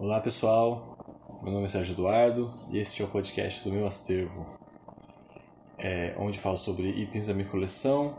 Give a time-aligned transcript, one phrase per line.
[0.00, 0.96] Olá pessoal,
[1.42, 4.46] meu nome é Sérgio Eduardo e este é o podcast do meu acervo,
[5.76, 8.16] é, onde falo sobre itens da minha coleção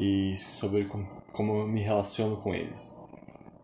[0.00, 0.88] e sobre
[1.32, 3.00] como eu me relaciono com eles.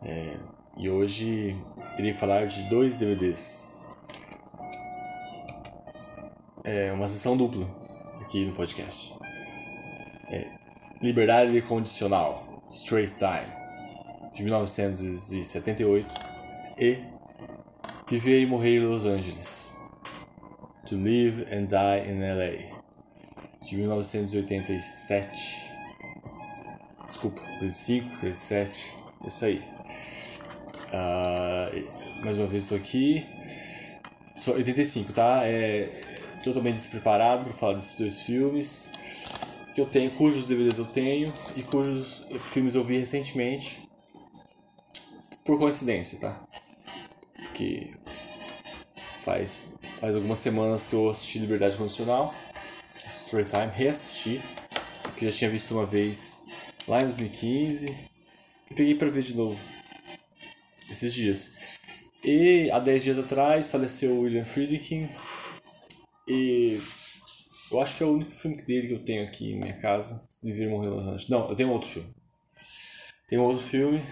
[0.00, 0.36] É,
[0.76, 1.56] e hoje
[1.98, 3.88] irei falar de dois DVDs.
[6.62, 7.66] É uma sessão dupla
[8.20, 9.12] aqui no podcast.
[10.30, 10.52] É,
[11.02, 16.31] Liberdade Condicional, Straight Time, de 1978
[16.82, 16.98] e
[18.08, 19.76] Viver e Morrer em Los Angeles.
[20.86, 22.80] To Live and Die in LA.
[23.62, 25.62] De 1987.
[27.06, 28.92] Desculpa, 85, 87.
[29.24, 29.62] Isso aí.
[30.88, 33.24] Uh, mais uma vez estou aqui.
[34.34, 35.42] Sou 85, tá?
[35.44, 35.88] É
[36.42, 38.90] totalmente despreparado para falar desses dois filmes
[39.72, 43.80] que eu tenho, cujos DVDs eu tenho e cujos filmes eu vi recentemente
[45.44, 46.51] por coincidência, tá?
[47.52, 47.94] Que
[49.24, 49.60] faz,
[50.00, 52.34] faz algumas semanas que eu assisti Liberdade Condicional,
[53.06, 54.40] Storytime, reassisti,
[55.16, 56.42] que já tinha visto uma vez
[56.88, 57.96] lá em 2015
[58.70, 59.60] e peguei para ver de novo
[60.90, 61.56] esses dias.
[62.24, 65.08] E há 10 dias atrás faleceu William Friedkin
[66.26, 66.80] e
[67.70, 70.28] eu acho que é o único filme dele que eu tenho aqui em minha casa,
[70.42, 71.28] Viver e Morrer Los Angeles.
[71.28, 72.14] Não, eu tenho outro filme.
[73.26, 74.02] Tem um outro filme,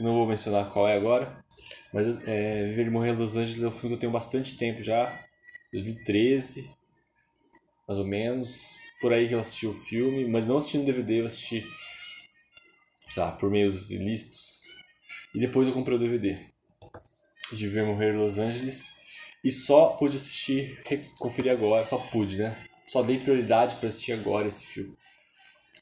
[0.00, 1.44] não vou mencionar qual é agora,
[1.92, 4.56] mas é, Viver e Morrer em Los Angeles é um filme que eu tenho bastante
[4.56, 5.06] tempo já.
[5.72, 6.70] 2013,
[7.86, 8.76] mais ou menos.
[9.00, 11.68] Por aí que eu assisti o filme, mas não assisti no DVD, eu assisti
[13.16, 14.64] lá, por meios ilícitos.
[15.34, 16.36] E depois eu comprei o DVD
[17.52, 18.96] de Viver e Morrer em Los Angeles.
[19.42, 20.82] E só pude assistir,
[21.18, 22.66] conferir agora, só pude, né?
[22.86, 24.96] Só dei prioridade para assistir agora esse filme.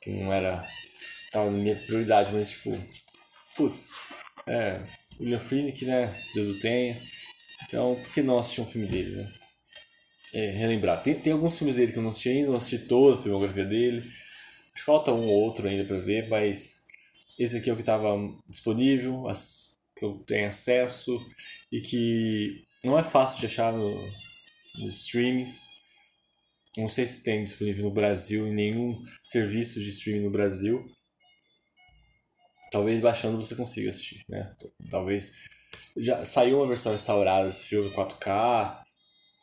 [0.01, 0.69] Que não era.
[1.33, 2.79] tava na minha prioridade, mas tipo.
[3.57, 3.91] Putz,
[4.47, 4.83] é
[5.21, 6.23] William Friedkin, né?
[6.35, 7.01] Deus o tenha.
[7.65, 9.33] Então, por que não assistir um filme dele, né?
[10.35, 11.03] É, relembrar.
[11.03, 13.65] Tem, tem alguns filmes dele que eu não assisti ainda, não assisti toda a filmografia
[13.65, 13.99] dele.
[13.99, 16.87] Acho que falta um ou outro ainda para ver, mas
[17.39, 18.15] esse aqui é o que estava
[18.49, 21.19] disponível, as, que eu tenho acesso
[21.73, 23.91] e que não é fácil de achar no,
[24.79, 25.63] nos streamings.
[26.77, 30.85] Não sei se tem disponível no Brasil em nenhum serviço de streaming no Brasil.
[32.71, 34.55] Talvez baixando você consiga assistir, né?
[34.91, 35.47] Talvez
[35.97, 38.83] já saiu uma versão restaurada desse filme 4K,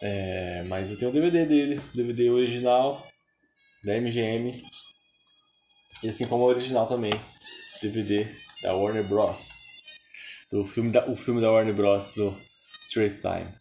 [0.02, 3.08] é, mas eu tenho o DVD dele, DVD original
[3.84, 4.64] da MGM,
[6.04, 7.14] e assim como o original também,
[7.82, 8.28] DVD
[8.62, 9.64] da Warner Bros.
[10.52, 12.14] Do filme da, o filme da Warner Bros.
[12.14, 12.38] do
[12.82, 13.54] Straight Time.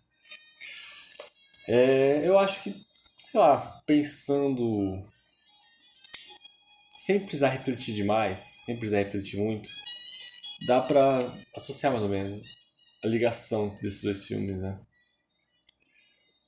[1.68, 2.70] É, eu acho que,
[3.24, 5.02] sei lá, pensando
[7.04, 9.68] sem precisar refletir demais, sem precisar refletir muito,
[10.68, 12.44] dá para associar mais ou menos
[13.02, 14.80] a ligação desses dois filmes, né?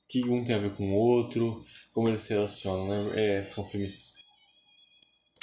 [0.07, 1.61] Que um tem a ver com o outro,
[1.93, 3.39] como eles se relacionam, né?
[3.39, 4.13] É, são filmes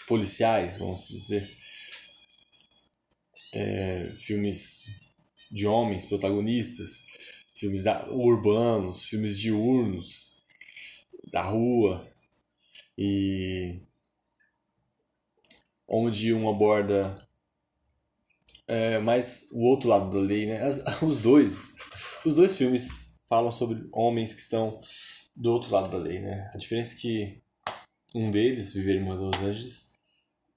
[0.09, 1.47] policiais, vamos dizer.
[3.53, 4.87] É, filmes
[5.51, 7.05] de homens protagonistas,
[7.55, 10.43] filmes da, urbanos, filmes diurnos,
[11.31, 12.03] da rua.
[12.97, 13.92] E
[15.93, 17.21] onde um aborda
[18.67, 20.63] é, mais o outro lado da lei, né?
[20.63, 21.77] As, os dois,
[22.25, 24.81] os dois filmes falam sobre homens que estão
[25.37, 26.51] do outro lado da lei, né?
[26.55, 27.43] A diferença é que
[28.15, 29.99] um deles, Viver em Los Angeles,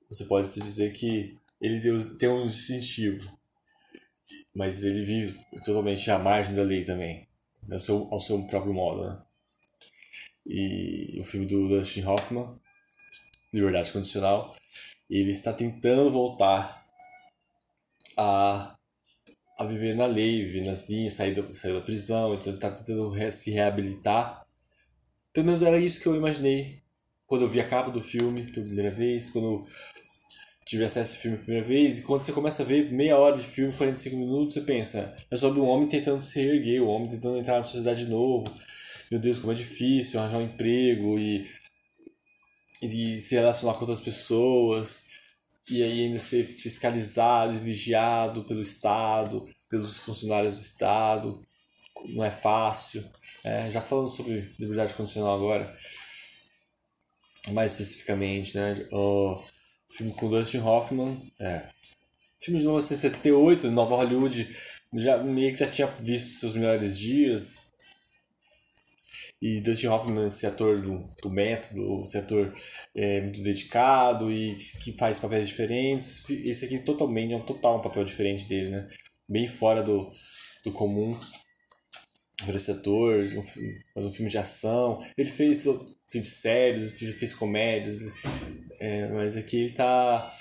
[0.09, 1.79] você pode se dizer que ele
[2.17, 3.37] tem um distintivo,
[4.53, 7.27] mas ele vive totalmente à margem da lei também,
[7.69, 9.21] ao seu, ao seu próprio modo, né?
[10.45, 12.59] E o filme do Dustin Hoffman,
[13.51, 14.55] Liberdade Condicional,
[15.09, 16.75] ele está tentando voltar
[18.17, 18.75] a,
[19.57, 22.71] a viver na lei, viver nas linhas, sair da, sair da prisão, então ele está
[22.71, 24.45] tentando re, se reabilitar.
[25.33, 26.79] Pelo menos era isso que eu imaginei
[27.27, 29.63] quando eu vi a capa do filme pela primeira vez, quando eu
[30.65, 33.37] tive acesso ao filme pela primeira vez, e quando você começa a ver meia hora
[33.37, 37.07] de filme, 45 minutos, você pensa, é sobre um homem tentando se reerguer, um homem
[37.07, 38.45] tentando entrar na sociedade de novo.
[39.11, 41.45] Meu Deus, como é difícil arranjar um emprego e
[42.81, 45.04] e se relacionar com outras pessoas
[45.69, 51.41] e aí ainda ser fiscalizado e vigiado pelo Estado, pelos funcionários do Estado,
[52.09, 53.03] não é fácil.
[53.43, 55.75] É, já falando sobre liberdade condicional agora,
[57.51, 58.87] mais especificamente, né?
[58.91, 59.39] O
[59.87, 61.61] filme com Dustin Hoffman, é,
[62.39, 64.47] filme de 1978, Nova Hollywood,
[64.95, 67.64] já, meio que já tinha visto seus melhores dias,
[69.41, 72.53] e Dustin Hoffman, esse ator do, do método, esse ator
[72.95, 76.23] é, muito dedicado e que faz papéis diferentes.
[76.29, 78.87] Esse aqui totalmente é um total um papel diferente dele, né?
[79.27, 80.09] Bem fora do,
[80.63, 81.17] do comum
[82.45, 83.43] para esse ator, um
[83.95, 85.03] mas um filme de ação.
[85.17, 85.65] Ele fez
[86.07, 88.01] filmes sérios, fez comédias,
[88.79, 90.31] é, mas aqui ele tá.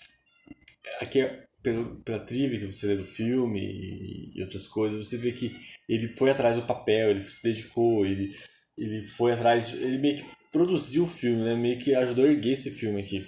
[1.00, 5.32] Aqui, é pelo, pela trivia que você lê do filme e outras coisas, você vê
[5.32, 5.56] que
[5.88, 8.36] ele foi atrás do papel, ele se dedicou, ele,
[8.76, 11.54] ele foi atrás, ele meio que produziu o filme, né?
[11.54, 13.26] meio que ajudou a erguer esse filme aqui.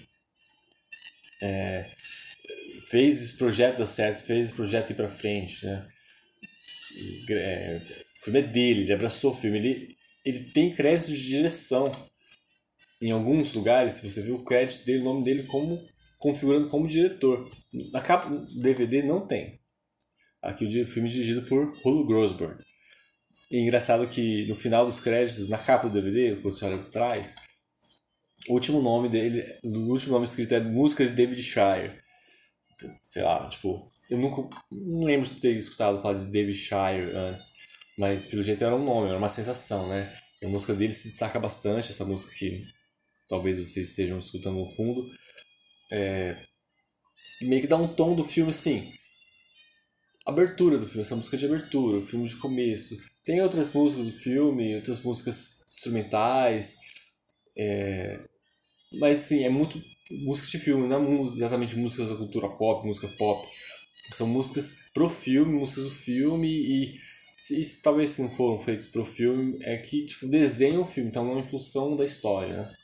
[1.43, 1.91] É,
[2.89, 5.87] fez esse projeto dar certo, fez esse projeto ir pra frente, né?
[6.97, 7.83] E, é,
[8.17, 11.93] o filme é dele, ele abraçou o filme, ele, ele tem crédito de direção.
[13.01, 15.87] Em alguns lugares, você viu o crédito dele, o nome dele como
[16.19, 17.49] configurando como diretor.
[17.93, 19.61] Na capa do DVD não tem.
[20.41, 22.57] Aqui o filme é dirigido por Hulu Grosberg.
[23.51, 26.79] E é engraçado que no final dos créditos, na capa do DVD, quando você olha
[26.79, 27.37] por trás,
[28.49, 32.01] o último nome dele, o último nome escrito é Música de David Shire.
[33.03, 37.55] Sei lá, tipo, eu nunca não lembro de ter escutado falar de David Shire antes,
[37.99, 40.13] mas pelo jeito era um nome, era uma sensação, né?
[40.41, 42.65] E a música dele se destaca bastante, essa música que
[43.29, 45.09] talvez vocês estejam escutando no fundo.
[45.91, 46.37] É,
[47.43, 48.93] meio que dá um tom do filme assim.
[50.27, 52.97] Abertura do filme, essa música de abertura, o filme de começo.
[53.27, 56.79] Tem outras músicas do filme, outras músicas instrumentais.
[57.59, 58.25] É,
[58.93, 59.83] mas sim, é muito
[60.23, 63.45] música de filme, não é exatamente músicas da cultura pop, música pop.
[64.13, 66.95] São músicas pro filme, músicas do filme e
[67.37, 71.11] se, se talvez se não foram feitos pro filme, é que tipo, desenham o filme,
[71.11, 72.75] então não em função da história, né?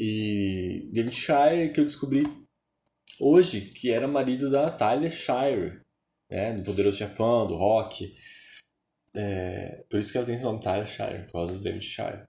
[0.00, 2.24] E David Shire, que eu descobri
[3.20, 5.83] hoje, que era marido da Talia Shire,
[6.30, 6.52] né?
[6.52, 8.12] Do Poderoso Chefão, do Rock.
[9.16, 12.26] É, por isso que ela tem esse nome, Talia Shire, por causa do David Shire.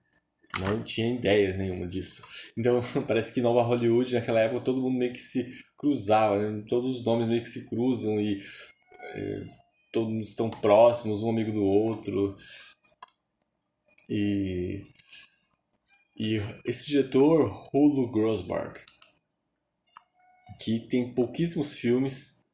[0.59, 2.23] Não tinha ideia nenhuma disso.
[2.57, 6.63] Então, parece que Nova Hollywood, naquela época, todo mundo meio que se cruzava, né?
[6.67, 8.41] todos os nomes meio que se cruzam e
[9.13, 9.45] é,
[9.91, 12.35] todos estão próximos, um amigo do outro.
[14.09, 14.83] E,
[16.15, 18.79] e esse diretor, Hulu Grosberg,
[20.61, 22.44] que tem pouquíssimos filmes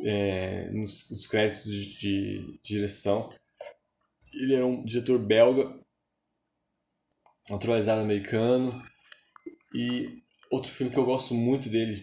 [0.00, 3.32] é, nos, nos créditos de, de direção.
[4.34, 5.78] Ele é um diretor belga
[7.48, 8.84] naturalizado americano.
[9.74, 11.94] E outro filme que eu gosto muito dele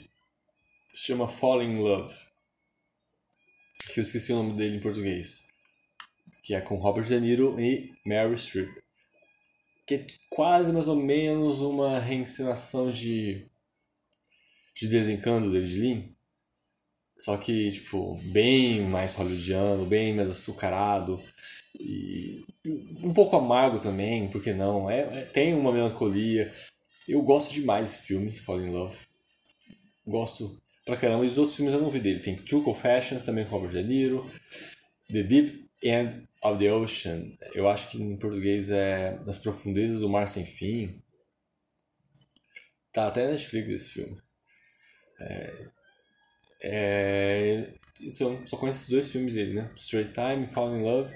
[0.89, 2.15] se chama Falling in Love.
[3.91, 5.47] Que eu esqueci o nome dele em português.
[6.43, 8.69] Que é com Robert De Niro e Meryl Streep.
[9.85, 13.45] Que é quase mais ou menos uma reencenação de.
[14.75, 16.12] de Desencanto do David Lean.
[17.17, 21.21] Só que, tipo, bem mais hollywoodiano, bem mais açucarado.
[21.79, 22.43] E
[23.03, 24.89] um pouco amargo também, por que não?
[24.89, 26.51] É, é, tem uma melancolia.
[27.07, 28.97] Eu gosto demais desse filme, Fall in Love.
[30.05, 31.23] Gosto pra caramba.
[31.23, 32.19] E os outros filmes eu não vi dele.
[32.19, 34.29] Tem True Confessions, também com Robert De Niro.
[35.11, 37.31] The Deep End of the Ocean.
[37.53, 41.01] Eu acho que em português é Nas Profundezas do Mar Sem Fim.
[42.91, 44.17] Tá até Netflix esse filme.
[45.19, 45.67] É,
[46.63, 47.73] é,
[48.09, 49.69] só, só conheço esses dois filmes dele, né?
[49.75, 51.13] Straight Time, Fall in Love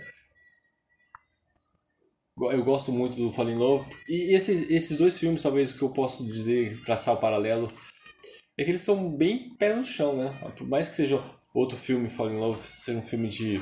[2.40, 3.90] eu gosto muito do Falling Love.
[4.08, 7.68] E esses, esses dois filmes, talvez o que eu posso dizer, traçar o paralelo,
[8.58, 10.51] é que eles são bem pé no chão, né?
[10.56, 11.22] Por mais que seja
[11.54, 13.62] outro filme, Falling Love, seja um filme de.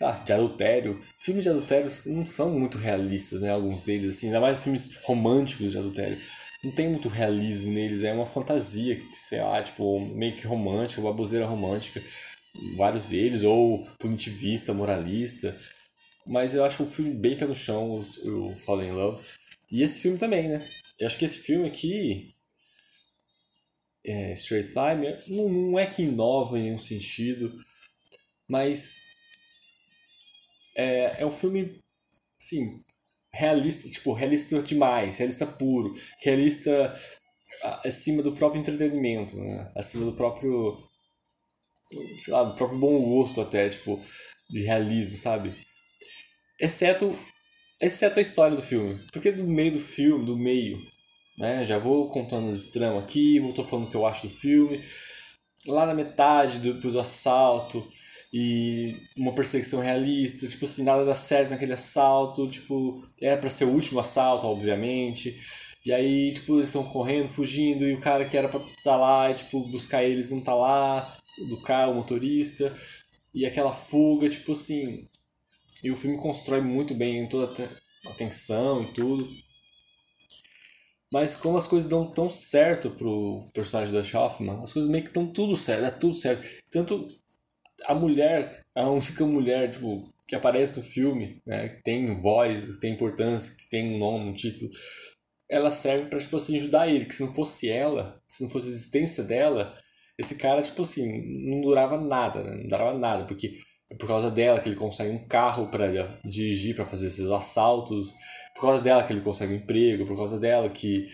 [0.00, 1.00] Ah, de adultério.
[1.18, 3.50] Filmes de adultério não são muito realistas, né?
[3.50, 6.20] Alguns deles, assim, ainda mais filmes românticos de adultério.
[6.62, 11.46] Não tem muito realismo neles, é uma fantasia, sei lá, tipo, meio que romântica, baboseira
[11.46, 12.02] romântica.
[12.76, 15.58] Vários deles, ou punitivista, moralista.
[16.26, 19.22] Mas eu acho o filme bem pé no chão, o, Fallen Love.
[19.70, 20.66] E esse filme também, né?
[20.98, 22.34] Eu acho que esse filme aqui,
[24.04, 27.52] é, Straight Time, não, não é que inova em nenhum sentido,
[28.48, 29.06] mas
[30.74, 31.78] é, é um filme,
[32.40, 32.82] assim,
[33.36, 36.94] realista, tipo, realista demais, realista puro, realista
[37.84, 39.70] acima do próprio entretenimento, né?
[39.74, 40.76] Acima do próprio,
[42.22, 44.00] sei lá, do próprio bom gosto até, tipo,
[44.50, 45.54] de realismo, sabe?
[46.60, 47.16] exceto
[47.80, 49.00] exceto a história do filme.
[49.12, 50.78] Porque do meio do filme, do meio,
[51.38, 51.64] né?
[51.64, 54.82] Já vou contando os tramas aqui, vou tô falando o que eu acho do filme.
[55.66, 57.86] Lá na metade do, do assalto
[58.38, 63.64] e uma perseguição realista, tipo assim, nada dá certo naquele assalto, tipo, era para ser
[63.64, 65.40] o último assalto, obviamente.
[65.86, 68.96] E aí, tipo, eles estão correndo, fugindo, e o cara que era pra estar tá
[68.96, 71.16] lá, tipo, buscar eles não tá lá,
[71.48, 72.76] do carro, o motorista.
[73.34, 75.08] E aquela fuga, tipo assim,
[75.82, 77.70] e o filme constrói muito bem toda
[78.04, 79.26] a tensão e tudo.
[81.10, 85.10] Mas como as coisas dão tão certo pro personagem da Hoffman, as coisas meio que
[85.10, 86.46] estão tudo certo, é tudo certo.
[86.70, 87.08] Tanto
[87.86, 91.68] a mulher, a única mulher, tipo, que aparece no filme, né?
[91.68, 94.70] Que tem voz, que tem importância, que tem um nome, um título.
[95.48, 97.04] Ela serve pra, tipo assim, ajudar ele.
[97.04, 99.78] Que se não fosse ela, se não fosse a existência dela,
[100.18, 101.06] esse cara, tipo assim,
[101.48, 102.56] não durava nada, né?
[102.56, 103.24] Não durava nada.
[103.24, 103.58] Porque
[103.90, 105.88] é por causa dela que ele consegue um carro para
[106.24, 108.12] dirigir, para fazer esses assaltos.
[108.54, 110.06] Por causa dela que ele consegue um emprego.
[110.06, 111.06] Por causa dela que,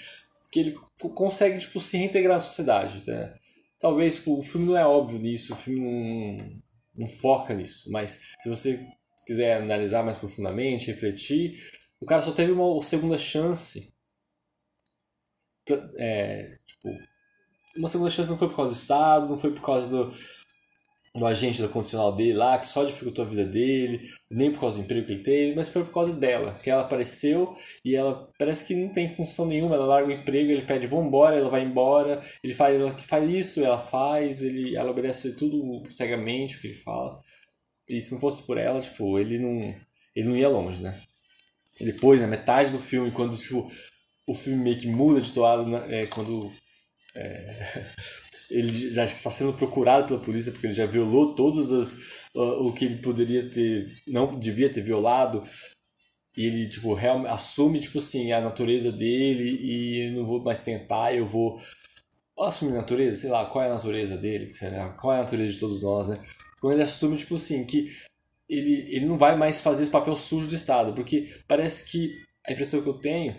[0.50, 0.74] que ele
[1.14, 3.34] consegue, tipo, se reintegrar na sociedade, né?
[3.82, 6.62] Talvez tipo, o filme não é óbvio nisso, o filme não,
[6.98, 8.78] não foca nisso, mas se você
[9.26, 11.60] quiser analisar mais profundamente, refletir,
[12.00, 13.92] o cara só teve uma segunda chance.
[15.98, 16.90] É, tipo,
[17.76, 20.14] uma segunda chance não foi por causa do Estado, não foi por causa do,
[21.14, 24.00] no agente da condicional dele lá, que só dificultou a vida dele,
[24.31, 26.83] nem por causa do emprego que ele teve, mas foi por causa dela, que ela
[26.83, 27.54] apareceu
[27.85, 31.37] e ela parece que não tem função nenhuma, ela larga o emprego, ele pede vambora,
[31.37, 36.57] ela vai embora, ele faz, ela faz isso, ela faz, ele, ela obedece tudo cegamente
[36.57, 37.21] o que ele fala.
[37.87, 39.75] E se não fosse por ela, tipo, ele não,
[40.16, 40.99] ele não ia longe, né?
[41.78, 43.71] E depois, na metade do filme, quando tipo,
[44.26, 46.02] o filme meio que muda de toada, né?
[46.02, 46.50] é, quando
[47.14, 47.85] é,
[48.52, 51.94] ele já está sendo procurado pela polícia porque ele já violou todos as,
[52.35, 55.42] uh, o que ele poderia ter, não devia ter violado.
[56.37, 61.14] E ele, tipo, real, assume, tipo assim, a natureza dele e não vou mais tentar,
[61.14, 61.61] eu vou
[62.38, 65.52] assumir a natureza, sei lá, qual é a natureza dele, lá, qual é a natureza
[65.52, 66.25] de todos nós, né?
[66.61, 67.92] Quando ele assume, tipo assim, que
[68.49, 72.11] ele, ele não vai mais fazer esse papel sujo do Estado, porque parece que
[72.47, 73.37] a impressão que eu tenho,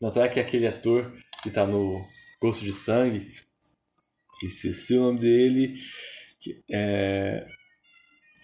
[0.00, 1.12] não é que aquele ator
[1.42, 1.98] que tá no
[2.40, 3.26] Gosto de Sangue,
[4.46, 5.74] esqueci o nome dele,
[6.40, 7.46] que, é,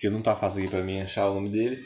[0.01, 1.79] que não tá fácil aqui para mim achar o nome dele.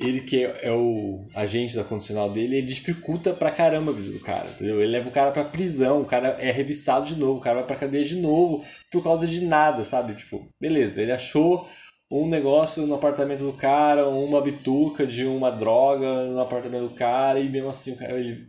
[0.00, 4.12] Ele que é, é, o agente da condicional dele, ele dificulta pra caramba a vida
[4.12, 4.80] do cara, entendeu?
[4.80, 7.66] Ele leva o cara pra prisão, o cara é revistado de novo, o cara vai
[7.66, 10.14] pra cadeia de novo por causa de nada, sabe?
[10.14, 11.68] Tipo, beleza, ele achou
[12.10, 17.40] um negócio no apartamento do cara, uma bituca de uma droga no apartamento do cara,
[17.40, 18.46] e mesmo assim o cara, ele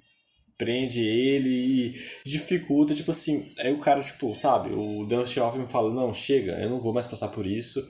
[0.59, 1.93] prende ele e
[2.25, 6.69] dificulta, tipo assim, aí o cara, tipo, sabe, o Dustin Hoffman fala, não, chega, eu
[6.69, 7.81] não vou mais passar por isso,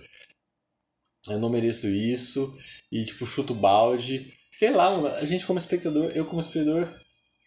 [1.27, 2.55] eu não mereço isso,
[2.91, 6.87] e tipo, chuta o balde, sei lá, mano, a gente como espectador, eu como espectador,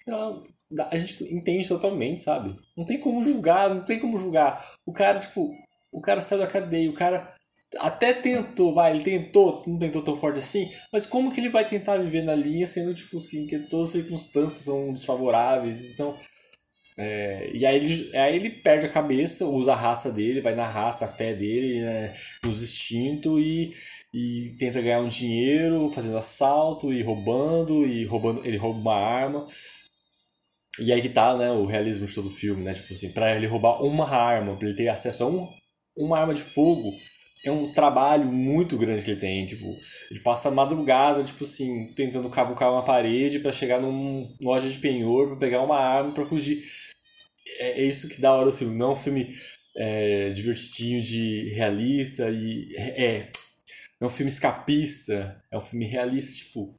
[0.08, 0.42] lá,
[0.90, 5.20] a gente entende totalmente, sabe, não tem como julgar, não tem como julgar, o cara,
[5.20, 5.54] tipo,
[5.92, 7.31] o cara saiu da cadeia, o cara
[7.78, 11.66] até tentou, vai, ele tentou, não tentou tão forte assim, mas como que ele vai
[11.66, 16.16] tentar viver na linha sendo, tipo assim, que todas as circunstâncias são desfavoráveis, então...
[16.98, 20.68] É, e aí ele, aí ele perde a cabeça, usa a raça dele, vai na
[20.68, 22.14] raça, na fé dele, né,
[22.44, 23.72] nos instintos e,
[24.12, 29.46] e tenta ganhar um dinheiro fazendo assalto e roubando, e roubando, ele rouba uma arma.
[30.78, 33.34] E aí que tá, né, o realismo de todo o filme, né, tipo assim, pra
[33.34, 35.48] ele roubar uma arma, pra ele ter acesso a um,
[35.96, 36.92] uma arma de fogo,
[37.44, 39.76] é um trabalho muito grande que ele tem, tipo,
[40.10, 44.78] ele passa a madrugada, tipo assim, tentando cavucar uma parede para chegar numa loja de
[44.78, 46.62] penhor para pegar uma arma para fugir.
[47.58, 49.34] É, é, isso que dá hora do filme, não é um filme
[49.76, 53.28] é, divertidinho de realista e é,
[54.00, 56.72] é um filme escapista, é um filme realista, tipo,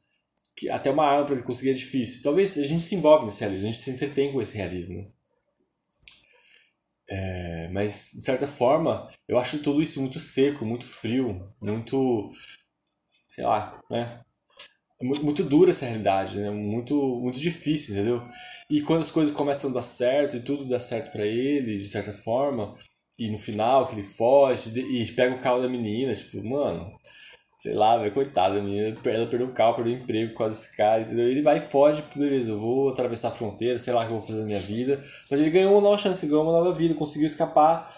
[0.55, 2.23] que até uma arma para ele conseguir é difícil.
[2.23, 5.12] Talvez a gente se envolve nesse realismo, a gente se entretém com esse realismo.
[7.09, 12.31] É, mas, de certa forma, eu acho tudo isso muito seco, muito frio, muito.
[13.27, 14.21] sei lá, né?
[15.01, 16.49] Muito dura essa realidade, né?
[16.49, 18.23] Muito, muito difícil, entendeu?
[18.69, 21.87] E quando as coisas começam a dar certo e tudo dá certo para ele, de
[21.87, 22.73] certa forma,
[23.19, 26.91] e no final que ele foge e pega o carro da menina, tipo, mano,
[27.63, 31.03] sei lá, velho, coitada, menina, ela perdeu o carro, perdeu o emprego causa desse cara,
[31.03, 31.29] entendeu?
[31.29, 34.17] Ele vai e foge, beleza, eu vou atravessar a fronteira, sei lá o que eu
[34.17, 35.01] vou fazer na minha vida.
[35.31, 37.97] Mas ele ganhou uma nova chance, ganhou uma nova vida, conseguiu escapar,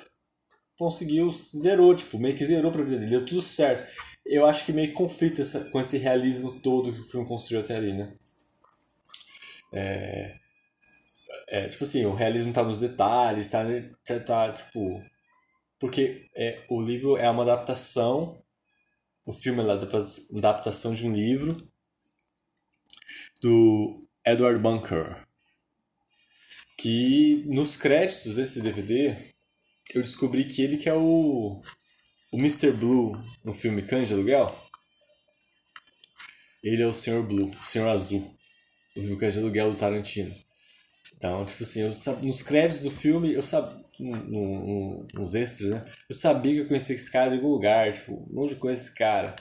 [0.78, 3.92] conseguiu, zerou, tipo, meio que zerou pra vida dele, deu tudo certo.
[4.24, 7.76] Eu acho que meio que essa, com esse realismo todo que o filme construiu até
[7.76, 8.14] ali, né?
[9.74, 10.36] É,
[11.48, 13.64] é, tipo assim, o realismo tá nos detalhes, tá,
[14.06, 15.02] tá, tá tipo...
[15.80, 18.45] Porque é, o livro é uma adaptação
[19.26, 19.74] o filme é uma
[20.38, 21.68] adaptação de um livro
[23.42, 25.26] do Edward Bunker.
[26.78, 29.16] Que nos créditos desse DVD
[29.94, 31.62] eu descobri que ele que é o,
[32.32, 32.72] o Mr.
[32.72, 34.54] Blue no filme Cães de Aluguel.
[36.64, 37.22] Ele é o Sr.
[37.22, 37.88] Blue, o Sr.
[37.88, 38.36] Azul,
[38.96, 40.36] no filme Cães de Aluguel do Tarantino.
[41.16, 41.92] Então, tipo assim, eu,
[42.24, 45.86] nos créditos do filme, eu sabia, no, no, nos extras, né?
[46.10, 49.36] Eu sabia que eu conhecia esse cara de algum lugar, tipo, onde conheço esse cara?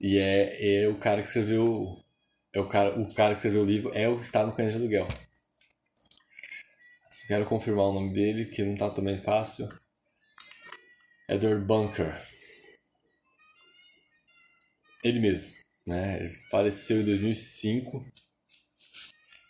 [0.00, 2.02] E é, é o cara que escreveu.
[2.52, 4.72] É o cara, o cara que escreveu o livro é o que está no Cães
[4.72, 5.08] de Aluguel.
[7.26, 9.66] Quero confirmar o nome dele, que não tá também fácil.
[11.26, 12.14] Edward Bunker.
[15.02, 15.52] Ele mesmo,
[15.86, 16.20] né?
[16.20, 18.04] Ele faleceu em 2005.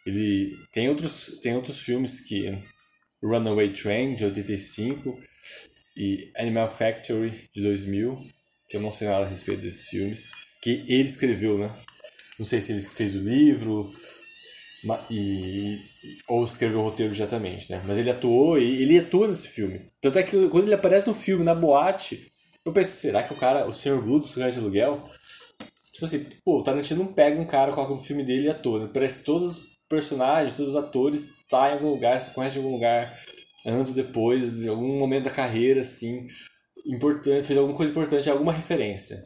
[0.06, 2.46] Ele tem outros, tem outros filmes que
[3.24, 5.18] Runaway Train de 85
[5.96, 8.18] e Animal Factory de 2000,
[8.68, 10.30] que eu não sei nada a respeito desses filmes,
[10.62, 11.74] que ele escreveu, né?
[12.38, 13.90] Não sei se ele fez o livro
[15.10, 15.78] e,
[16.28, 17.82] ou escreveu o roteiro diretamente, né?
[17.86, 19.80] Mas ele atuou e ele atua nesse filme.
[20.00, 22.26] Tanto é que quando ele aparece no filme, na boate,
[22.64, 24.00] eu penso, será que o cara, o Sr.
[24.00, 25.04] Blue do Cigano de Aluguel,
[25.92, 28.80] tipo assim, pô, o Tarantino não pega um cara, coloca no filme dele e atua,
[28.80, 28.90] né?
[28.92, 33.16] Parece os personagens, todos os atores tá em algum lugar, se conhece em algum lugar
[33.66, 36.26] antes ou depois, em algum momento da carreira, assim,
[36.86, 39.20] importante, fez alguma coisa importante, alguma referência.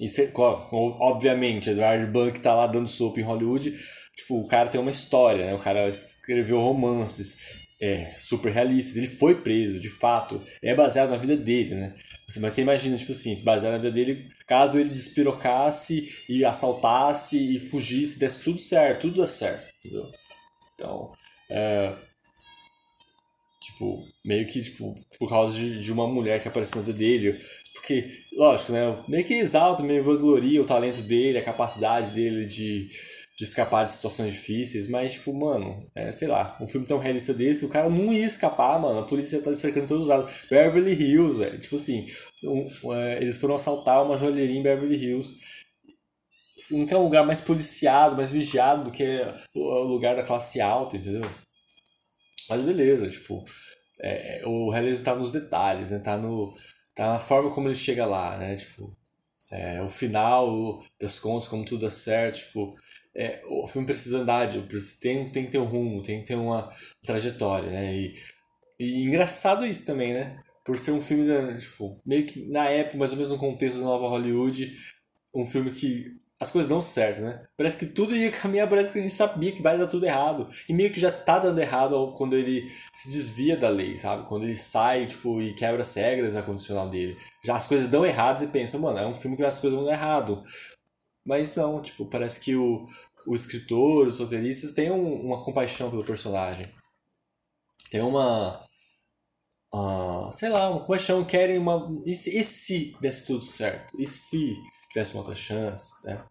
[0.00, 3.74] É, claro, obviamente, Edward Bunk tá lá dando sopa em Hollywood,
[4.16, 5.54] tipo, o cara tem uma história, né?
[5.54, 7.38] O cara escreveu romances
[7.80, 11.94] é, super realistas, ele foi preso, de fato, é baseado na vida dele, né?
[12.40, 17.36] Mas você imagina, tipo assim, se baseado na vida dele, caso ele despirocasse e assaltasse
[17.36, 20.10] e fugisse, desse tudo certo, tudo dá certo, entendeu?
[20.74, 21.12] Então,
[21.50, 21.94] é,
[23.60, 27.38] tipo, meio que, tipo, por causa de, de uma mulher que apareceu na dele,
[27.74, 28.04] porque,
[28.36, 32.88] lógico, né, meio que exalta, meio vangloria o talento dele, a capacidade dele de
[33.38, 37.32] de escapar de situações difíceis, mas, tipo, mano, é, sei lá, um filme tão realista
[37.32, 40.42] desse, o cara não ia escapar, mano, a polícia tá cercando todos os lados.
[40.50, 42.08] Beverly Hills, velho, tipo assim,
[42.42, 45.36] um, é, eles foram assaltar uma joalheria em Beverly Hills,
[46.58, 49.04] assim, que é um lugar mais policiado, mais vigiado do que
[49.54, 51.28] o lugar da classe alta, entendeu?
[52.48, 53.44] Mas beleza, tipo,
[54.00, 56.52] é, o realismo tá nos detalhes, né, tá, no,
[56.94, 58.96] tá na forma como ele chega lá, né, tipo,
[59.50, 62.76] é, o final das contas, como tudo dá certo, tipo
[63.18, 64.48] é, o filme precisa andar,
[65.00, 66.70] tem, tem que ter um rumo, tem que ter uma
[67.04, 67.96] trajetória, né?
[67.96, 68.14] E,
[68.78, 70.40] e engraçado isso também, né?
[70.64, 71.26] Por ser um filme,
[71.58, 74.72] tipo, meio que na época, mais ou menos no contexto da nova Hollywood,
[75.34, 77.44] um filme que as coisas dão certo, né?
[77.56, 80.48] Parece que tudo ia caminhar, parece que a gente sabia que vai dar tudo errado.
[80.68, 84.24] E meio que já tá dando errado quando ele se desvia da lei, sabe?
[84.28, 87.16] Quando ele sai, tipo, e quebra as regras a condicional dele.
[87.44, 89.86] Já as coisas dão errado e pensa, mano, é um filme que as coisas vão
[89.86, 90.42] dar errado.
[91.26, 92.86] Mas não, tipo, parece que o,
[93.26, 96.66] o escritor, os roteiristas têm um, uma compaixão pelo personagem.
[97.90, 98.64] Tem uma.
[99.74, 101.90] Uh, sei lá, uma compaixão, querem uma.
[102.06, 104.00] E se, e se desse tudo certo?
[104.00, 104.56] E se
[104.88, 106.24] tivesse uma outra chance, né?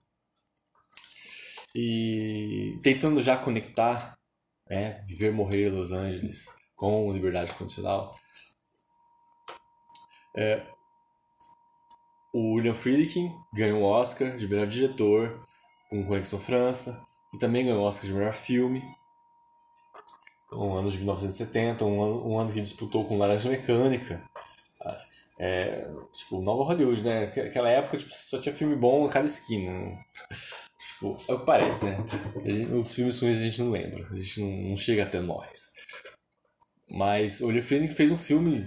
[1.76, 4.18] E tentando já conectar,
[4.70, 5.02] né?
[5.08, 8.16] Viver, morrer em Los Angeles com liberdade condicional.
[10.36, 10.66] É,
[12.34, 15.48] o William Friedkin ganhou o Oscar de melhor diretor
[15.90, 18.84] com Conexão França, e também ganhou o Oscar de melhor filme.
[20.52, 24.24] Um ano de 1970, um ano, um ano que disputou com Laranja Mecânica.
[25.40, 27.26] É, tipo, Nova Hollywood, né?
[27.26, 29.98] Aquela época tipo, só tinha filme bom em cada esquina.
[30.78, 31.98] Tipo, é o que parece, né?
[32.74, 35.74] Os filmes ruins a gente não lembra, a gente não, não chega até nós.
[36.90, 38.66] Mas o Friedkin fez um filme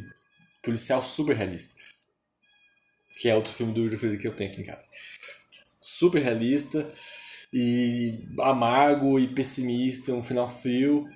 [0.62, 1.80] policial super realista
[3.20, 4.86] que é outro filme do William Friedkin que eu tenho aqui em casa.
[5.78, 6.90] Super realista
[7.52, 11.06] e amargo e pessimista, um final frio.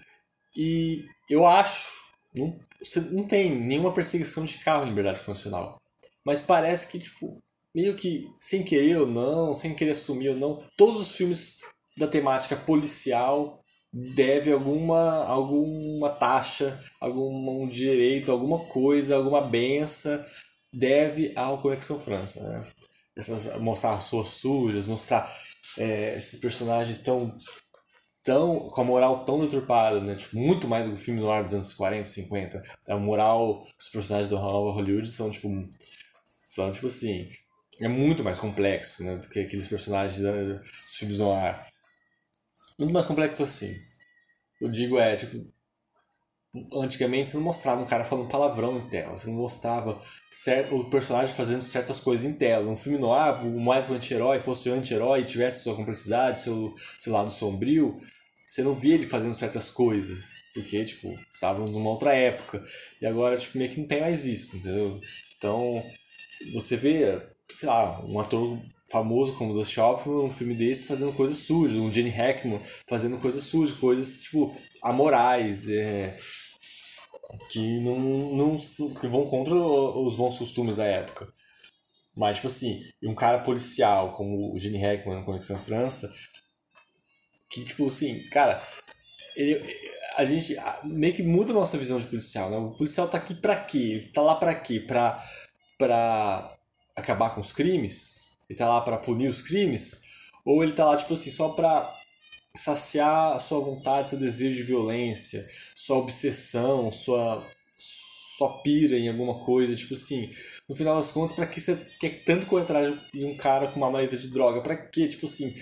[0.54, 2.03] E eu acho,
[2.34, 5.80] não, você não tem nenhuma perseguição de carro em liberdade condicional.
[6.24, 7.38] Mas parece que, tipo,
[7.74, 11.58] meio que sem querer ou não, sem querer assumir ou não, todos os filmes
[11.96, 13.60] da temática policial
[13.92, 20.24] deve alguma alguma taxa, algum direito, alguma coisa, alguma benção
[20.72, 22.66] deve ao Conexão França, né?
[23.16, 25.32] Essas, mostrar suas sujas, mostrar
[25.78, 27.32] é, esses personagens tão,
[28.24, 30.14] tão com a moral tão deturpada, né?
[30.14, 32.64] Tipo, muito mais do que o filme no ar dos anos 40, 50.
[32.88, 35.48] A moral dos personagens do Hollywood são tipo
[36.24, 37.30] são tipo assim,
[37.80, 41.68] é muito mais complexo, né, do que aqueles personagens dos filmes no ar.
[42.78, 43.74] Muito mais complexo assim.
[44.60, 45.52] Eu digo é, tipo,
[46.74, 49.98] antigamente você não mostrava um cara falando palavrão em tela, você não mostrava
[50.30, 52.70] certo, o personagem fazendo certas coisas em tela.
[52.70, 57.12] Um filme no ar, o mais anti-herói fosse o anti-herói tivesse sua complexidade, seu, seu
[57.12, 58.00] lado sombrio,
[58.54, 62.64] você não via ele fazendo certas coisas, porque, tipo, estávamos numa outra época.
[63.02, 65.00] E agora, tipo, meio que não tem mais isso, entendeu?
[65.36, 65.84] Então,
[66.52, 68.56] você vê, sei lá, um ator
[68.88, 73.42] famoso como Dustin Hoffman, um filme desse fazendo coisas sujas, um Gene Hackman fazendo coisas
[73.42, 76.16] sujas, coisas, tipo, amorais, é,
[77.50, 77.98] que não,
[78.36, 78.56] não
[79.00, 81.26] que vão contra os bons costumes da época.
[82.16, 86.08] Mas, tipo assim, um cara policial como o Gene Hackman no Conexão França,
[87.54, 88.66] que, tipo assim, cara,
[89.36, 89.62] ele,
[90.16, 92.56] a gente meio que muda a nossa visão de policial, né?
[92.56, 93.78] O policial tá aqui pra quê?
[93.78, 94.80] Ele tá lá pra quê?
[94.80, 95.22] Pra,
[95.78, 96.52] pra
[96.96, 98.24] acabar com os crimes?
[98.50, 100.02] Ele tá lá pra punir os crimes?
[100.44, 101.96] Ou ele tá lá, tipo assim, só pra
[102.56, 107.48] saciar a sua vontade, seu desejo de violência, sua obsessão, sua,
[108.36, 110.30] sua pira em alguma coisa, tipo assim,
[110.68, 113.76] no final das contas, para que você quer tanto correr atrás de um cara com
[113.76, 114.60] uma maleta de droga?
[114.60, 115.08] Para quê?
[115.08, 115.54] Tipo assim,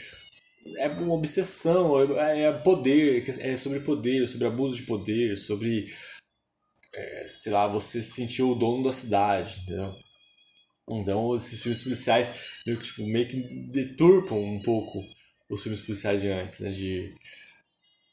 [0.77, 5.87] é uma obsessão, é, é poder, é sobre poder, sobre abuso de poder, sobre,
[6.95, 9.95] é, sei lá, você se sentir o dono da cidade, entendeu?
[10.91, 12.31] Então, esses filmes policiais
[12.67, 13.37] meio que, tipo, meio que
[13.71, 15.03] deturpam um pouco
[15.49, 16.71] os filmes policiais de antes, né?
[16.71, 17.15] De,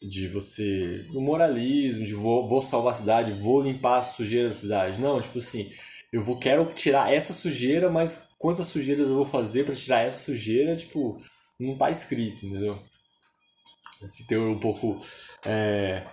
[0.02, 1.04] de você.
[1.12, 5.02] do moralismo, de vou, vou salvar a cidade, vou limpar a sujeira da cidade.
[5.02, 5.70] Não, tipo assim,
[6.12, 10.26] eu vou quero tirar essa sujeira, mas quantas sujeiras eu vou fazer para tirar essa
[10.26, 11.18] sujeira, tipo,
[11.60, 12.82] não tá escrito, entendeu?
[14.02, 14.98] Esse teor um pouco.
[15.46, 16.06] É,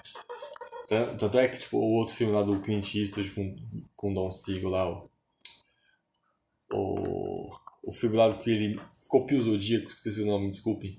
[0.88, 3.56] tanto é que, tipo, o outro filme lá do Clint Eastwood com,
[3.94, 5.10] com Don Siegel lá, o,
[6.72, 7.50] o,
[7.84, 10.96] o filme lá que ele copia o Zodíaco, esqueci o nome, desculpem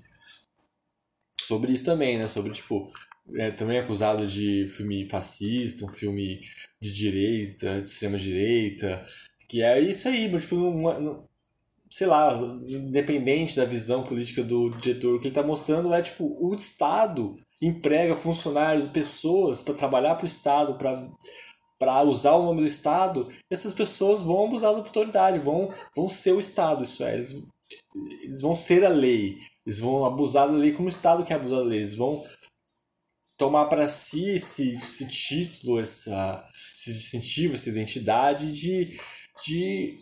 [1.42, 2.26] sobre isso também, né?
[2.26, 2.86] Sobre, tipo,
[3.36, 6.40] é, também acusado de filme fascista, um filme
[6.80, 9.04] de direita, de extrema-direita,
[9.48, 11.27] que é isso aí, tipo, uma,
[11.90, 16.24] sei lá, independente da visão política do diretor, o que ele está mostrando é, tipo,
[16.40, 21.08] o Estado emprega funcionários, pessoas para trabalhar para o Estado, para
[21.78, 26.32] para usar o nome do Estado, essas pessoas vão abusar da autoridade, vão, vão ser
[26.32, 27.46] o Estado, isso é, eles,
[28.24, 29.36] eles vão ser a lei.
[29.64, 31.78] Eles vão abusar da lei como o Estado quer abusar da lei.
[31.78, 32.24] Eles vão
[33.36, 38.98] tomar para si esse, esse título, essa, esse distintivo, essa identidade de,
[39.44, 39.96] de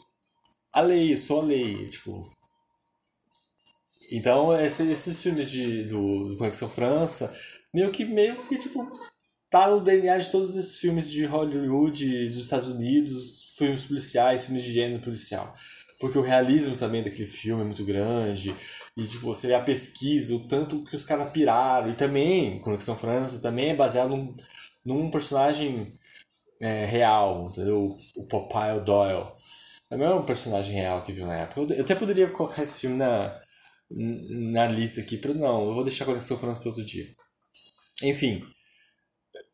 [0.76, 1.86] a lei, só a lei.
[1.86, 2.12] Tipo.
[4.12, 7.34] Então, esse, esses filmes de, do, do Conexão França,
[7.74, 8.88] meio que, meio que, tipo,
[9.50, 14.62] tá no DNA de todos esses filmes de Hollywood, dos Estados Unidos, filmes policiais, filmes
[14.62, 15.52] de gênero policial.
[15.98, 18.54] Porque o realismo também daquele filme é muito grande,
[18.96, 21.90] e tipo, você vê a pesquisa, o tanto que os caras piraram.
[21.90, 24.34] E também, Conexão França, também é baseado num,
[24.84, 25.86] num personagem
[26.60, 27.96] é, real, entendeu?
[28.16, 29.26] O Popeye Doyle.
[29.88, 31.74] Também é um personagem real que viu na época.
[31.74, 33.40] Eu até poderia colocar esse filme na,
[33.90, 37.04] na lista aqui, pra, não, eu vou deixar Conexão França para outro dia.
[38.02, 38.42] Enfim,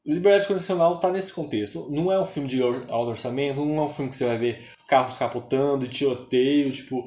[0.05, 1.89] Liberdade Condicional tá nesse contexto.
[1.91, 4.63] Não é um filme de alto orçamento, não é um filme que você vai ver
[4.89, 7.05] carros capotando, tiroteio, tipo,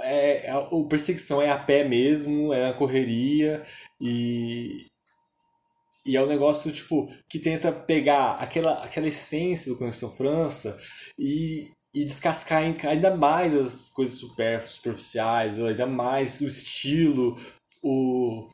[0.00, 3.62] é, a, a perseguição é a pé mesmo, é a correria
[4.00, 4.78] e
[6.04, 10.78] e é um negócio tipo que tenta pegar aquela, aquela essência do Conexão França
[11.18, 17.34] e, e descascar ainda mais as coisas super, superficiais, ainda mais o estilo,
[17.82, 18.46] o,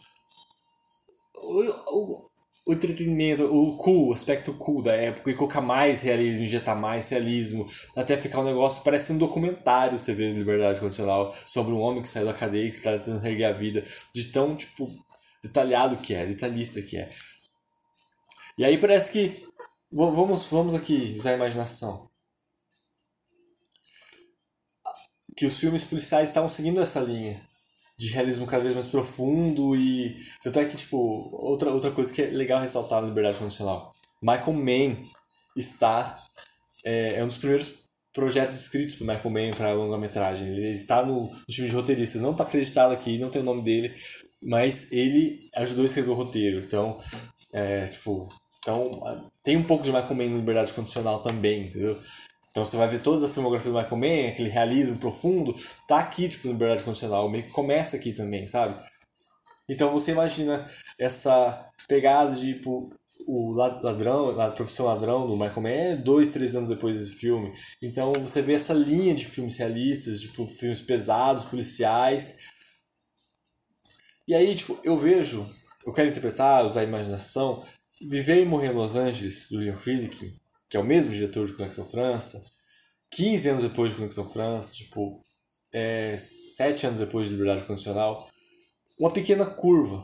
[1.34, 2.22] o,
[2.68, 7.10] o entretenimento, o cool, o aspecto cool da época, e colocar mais realismo, injetar mais
[7.10, 12.00] realismo, até ficar um negócio, parece um documentário, você vê Liberdade Condicional, sobre um homem
[12.00, 14.88] que saiu da cadeia e que está tentando reerguer a vida, de tão, tipo,
[15.42, 17.10] detalhado que é, detalhista que é.
[18.56, 19.36] E aí parece que,
[19.90, 22.11] vamos, vamos aqui usar a imaginação,
[25.42, 27.36] que os filmes policiais estavam seguindo essa linha
[27.98, 30.16] de realismo cada vez mais profundo e.
[30.40, 30.96] Tanto é que, tipo,
[31.32, 33.92] outra, outra coisa que é legal ressaltar na Liberdade Condicional.
[34.22, 34.96] Michael Mann
[35.56, 36.16] está.
[36.84, 37.80] É, é um dos primeiros
[38.12, 40.46] projetos escritos por Michael Mann para longa-metragem.
[40.46, 43.62] Ele está no, no time de roteiristas, não está acreditado aqui, não tem o nome
[43.62, 43.92] dele,
[44.40, 46.60] mas ele ajudou a escrever o roteiro.
[46.60, 46.96] Então,
[47.52, 48.32] é, tipo.
[48.60, 48.92] Então,
[49.42, 52.00] tem um pouco de Michael Mann na Liberdade Condicional também, entendeu?
[52.52, 55.54] Então você vai ver toda a filmografia do Michael Mann, aquele realismo profundo,
[55.88, 58.78] tá aqui, tipo, no Liberdade Condicional, meio que começa aqui também, sabe?
[59.66, 60.64] Então você imagina
[60.98, 62.90] essa pegada de, tipo,
[63.26, 67.50] o ladrão, a profissão ladrão do Michael Mann é dois, três anos depois desse filme.
[67.80, 72.38] Então você vê essa linha de filmes realistas, tipo, filmes pesados, policiais.
[74.28, 75.46] E aí, tipo, eu vejo,
[75.86, 77.64] eu quero interpretar, usar a imaginação,
[78.10, 80.41] Viver e Morrer em Los Angeles, do Leon Friedkin,
[80.72, 82.42] que é o mesmo diretor de Conexão França,
[83.10, 85.22] 15 anos depois de Conexão França, tipo,
[85.70, 88.26] é, 7 anos depois de Liberdade Condicional,
[88.98, 90.02] uma pequena curva,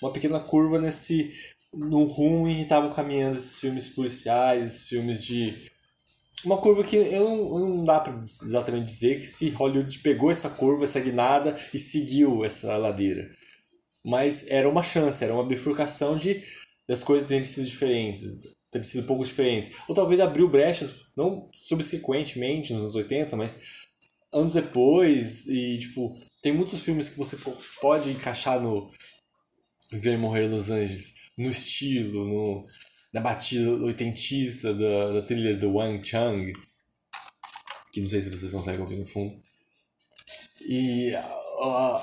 [0.00, 1.32] uma pequena curva nesse
[1.74, 5.72] no rumo em que estavam caminhando esses filmes policiais, esses filmes de
[6.44, 10.50] uma curva que eu não, não dá para exatamente dizer que se Hollywood pegou essa
[10.50, 13.28] curva, essa guinada e seguiu essa ladeira.
[14.04, 16.44] Mas era uma chance, era uma bifurcação de
[16.88, 19.76] das coisas terem sido diferentes ter sido pouco diferentes.
[19.88, 23.60] Ou talvez abriu brechas, não subsequentemente, nos anos 80, mas
[24.32, 25.46] anos depois.
[25.46, 27.36] E, tipo, tem muitos filmes que você
[27.80, 28.88] pode encaixar no
[29.90, 31.14] Viver e Morrer Los Angeles.
[31.38, 32.64] no estilo, no,
[33.12, 36.52] na batida oitentista da, da trilha do Wang Chang,
[37.92, 39.36] que não sei se vocês conseguem ouvir no fundo.
[40.68, 42.00] E uh,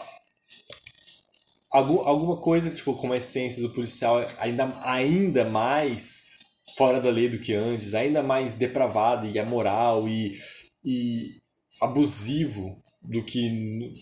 [1.71, 6.32] algum, alguma coisa tipo, com a essência do policial ainda, ainda mais
[6.77, 10.37] fora da lei do que antes, ainda mais depravado e amoral e,
[10.83, 11.41] e
[11.81, 13.93] abusivo do que no,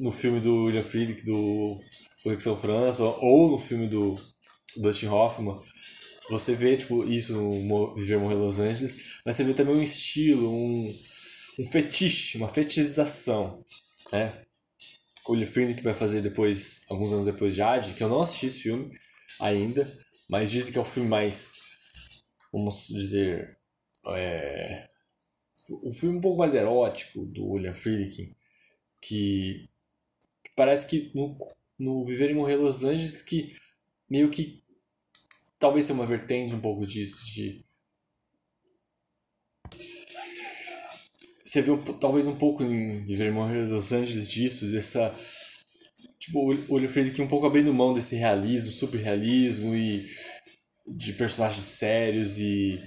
[0.00, 1.78] no filme do William Friedrich, do
[2.22, 4.18] Conexão França, ou no filme do
[4.76, 5.56] Dustin Hoffman.
[6.30, 10.50] Você vê tipo, isso no Viver Morrer Los Angeles, mas você vê também um estilo,
[10.50, 10.86] um,
[11.58, 13.64] um fetiche, uma fetichização.
[14.12, 14.30] Né?
[15.26, 18.60] O William Friedrich vai fazer depois, alguns anos depois, Jade, que eu não assisti esse
[18.60, 18.90] filme
[19.40, 19.90] ainda,
[20.28, 21.58] mas dizem que é o filme mais,
[22.52, 23.58] vamos dizer,
[24.06, 24.88] é,
[25.82, 28.34] um filme um pouco mais erótico do William Friedkin,
[29.00, 29.68] que,
[30.42, 31.36] que parece que no,
[31.78, 33.56] no Viver e Morrer Los Angeles que
[34.08, 34.62] meio que
[35.58, 37.64] talvez seja uma vertente um pouco disso, de
[41.44, 45.14] você vê talvez um pouco em Viver e Morrer Los Angeles disso, dessa
[46.18, 50.06] tipo o William Friedkin um pouco abrindo mão desse realismo, super realismo e
[50.96, 52.80] de personagens sérios e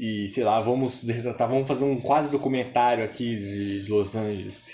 [0.00, 4.64] e sei lá, vamos retratar, vamos fazer um quase documentário aqui de, de Los Angeles.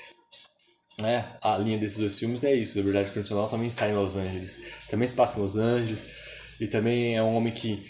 [1.01, 1.27] Né?
[1.41, 4.61] A linha desses dois filmes é isso, a Verdade Condicional também está em Los Angeles.
[4.91, 6.25] Também se passa em Los Angeles.
[6.61, 7.83] E também é um homem que,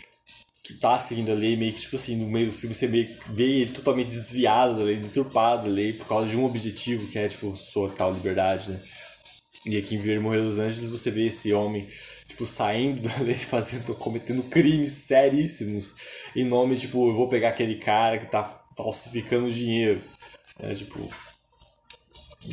[0.62, 3.09] que tá seguindo a lei, meio que tipo assim, no meio do filme você meio,
[3.30, 7.18] vê ele totalmente desviado da lei, deturpado da lei, por causa de um objetivo que
[7.18, 8.80] é tipo sua tal liberdade, né?
[9.66, 11.87] E aqui em Viver Morrer Los Angeles você vê esse homem
[12.35, 15.94] tipo, saindo da lei, fazendo, cometendo crimes seríssimos
[16.35, 18.42] em nome, tipo, eu vou pegar aquele cara que tá
[18.77, 20.03] falsificando dinheiro.
[20.61, 20.99] É, tipo.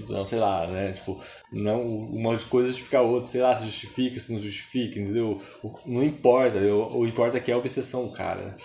[0.08, 0.94] Não, sei lá, né?
[0.94, 5.42] Tipo, não, uma coisa justifica a outra, sei lá, se justifica, se não justifica, entendeu?
[5.86, 8.56] Não importa, o, o importa é que é a obsessão cara.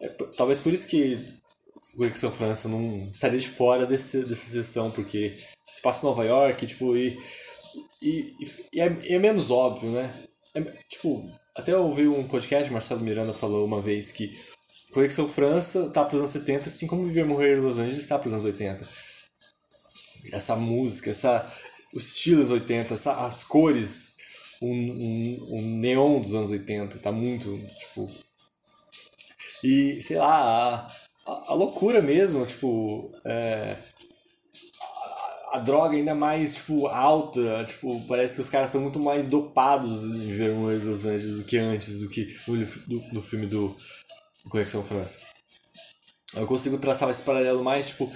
[0.00, 1.18] É, talvez por isso que
[1.96, 6.66] Conexão França não estaria de fora desse, dessa sessão, porque se passa em Nova York,
[6.68, 7.18] tipo, e
[8.00, 8.34] e,
[8.72, 10.12] e, é, é, menos óbvio, né?
[10.54, 14.38] É, tipo, até eu ouvi um podcast, Marcelo Miranda falou uma vez que
[14.92, 18.18] Conexão França tá para os anos 70, assim como Viver Morrer em Los Angeles tá
[18.18, 18.86] para os anos 80.
[20.32, 21.52] Essa música, essa,
[21.92, 24.16] os estilos 80, essa, as cores,
[24.62, 28.08] o um, um, um, neon dos anos 80, tá muito, tipo...
[29.64, 30.86] E, sei lá,
[31.26, 33.10] a, a, a loucura mesmo, tipo...
[33.24, 33.76] É,
[35.54, 37.64] a droga ainda mais, tipo, alta.
[37.64, 41.56] Tipo, parece que os caras são muito mais dopados em Vermelhos Los Angeles do que
[41.56, 43.74] antes, do que no, do, no filme do
[44.50, 45.20] Conexão França.
[46.34, 48.12] Eu consigo traçar esse paralelo mais, tipo,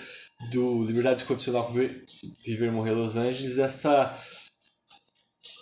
[0.50, 1.74] do Liberdade Condicional com
[2.44, 4.12] Viver Morrer Los Angeles, essa...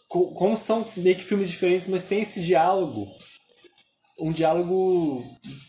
[0.09, 3.07] Como são meio que filmes diferentes, mas tem esse diálogo
[4.19, 5.23] um diálogo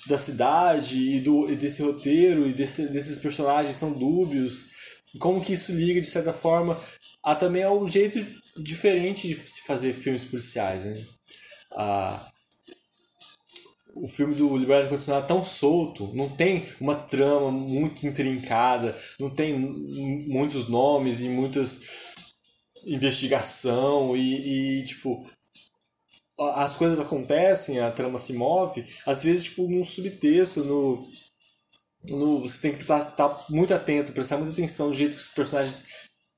[0.07, 4.76] da cidade e, do, e desse roteiro e desse, desses personagens são dúbios
[5.19, 6.79] como que isso liga, de certa forma,
[7.23, 8.23] a também ao jeito
[8.57, 11.05] diferente de se fazer filmes policiais, né?
[11.71, 12.31] Ah,
[13.95, 19.29] o filme do Liberdade Condicional é tão solto, não tem uma trama muito intrincada, não
[19.29, 21.81] tem muitos nomes e muitas
[22.85, 25.25] investigação e, e tipo
[26.39, 31.03] as coisas acontecem, a trama se move, às vezes tipo num subtexto, no
[32.09, 35.21] no, você tem que estar, tá, tá muito atento, prestar muita atenção no jeito que
[35.21, 35.87] os personagens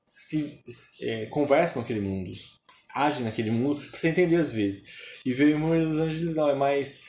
[0.06, 0.64] se,
[1.02, 2.32] é, conversam naquele mundo,
[2.96, 4.84] agem naquele mundo, pra você entender às vezes.
[5.24, 7.04] E ver Morrer dos Angeles não, é mais.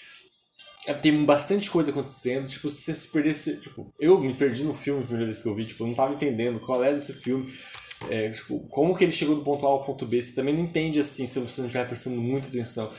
[0.87, 3.57] É, tem bastante coisa acontecendo, tipo, se você se perdesse.
[3.61, 5.95] Tipo, eu me perdi no filme a primeira vez que eu vi, tipo, eu não
[5.95, 7.51] tava entendendo qual era esse filme.
[8.09, 10.65] É, tipo, como que ele chegou do ponto A ao ponto B, você também não
[10.65, 12.91] entende assim se você não estiver prestando muita atenção.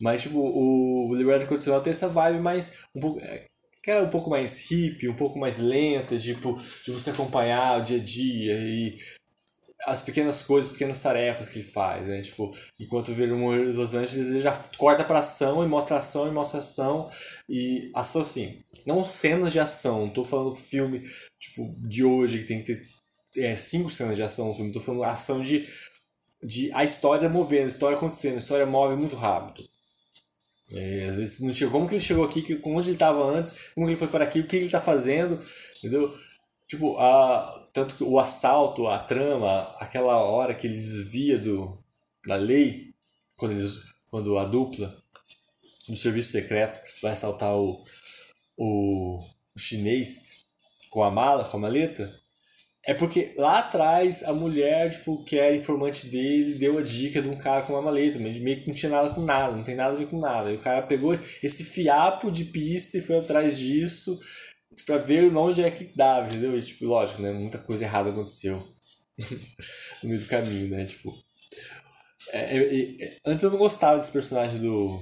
[0.00, 3.20] Mas, tipo, o Liberdade Condicional tem essa vibe mais um pouco.
[3.20, 3.46] É,
[3.88, 7.82] que era um pouco mais hippie, um pouco mais lenta, tipo, de você acompanhar o
[7.82, 8.98] dia a dia e
[9.86, 12.20] as pequenas coisas, pequenas tarefas que ele faz, né?
[12.20, 16.28] Tipo, enquanto vê o Morrer Los Angeles, ele já corta pra ação e mostra ação
[16.28, 17.10] e mostra ação
[17.48, 21.00] e ação assim, não cenas de ação, não tô falando filme,
[21.38, 22.74] tipo, de hoje que tem que
[23.32, 25.66] ter é, cinco cenas de ação no filme, tô falando ação de,
[26.42, 29.64] de a história movendo, a história acontecendo, a história move muito rápido.
[30.72, 31.72] É, às vezes não chegou.
[31.72, 34.46] Como que ele chegou aqui, onde ele estava antes, como ele foi para aqui, o
[34.46, 35.40] que ele está fazendo,
[35.78, 36.14] entendeu?
[36.66, 41.82] Tipo, a, tanto que o assalto, a trama, aquela hora que ele desvia do,
[42.26, 42.94] da lei,
[43.36, 44.94] quando, eles, quando a dupla
[45.88, 47.82] do serviço secreto vai assaltar o,
[48.58, 50.44] o, o chinês
[50.90, 52.12] com a mala, com a maleta,
[52.88, 57.28] É porque lá atrás a mulher, tipo, que era informante dele, deu a dica de
[57.28, 59.74] um cara com uma maleta, mas meio que não tinha nada com nada, não tem
[59.74, 60.50] nada a ver com nada.
[60.50, 64.18] E o cara pegou esse fiapo de pista e foi atrás disso
[64.86, 66.58] pra ver onde é que dava, entendeu?
[66.58, 67.30] E, tipo, lógico, né?
[67.30, 68.56] Muita coisa errada aconteceu
[70.02, 70.86] no meio do caminho, né?
[70.86, 71.14] Tipo.
[72.32, 74.98] É, é, é, antes eu não gostava desse personagem do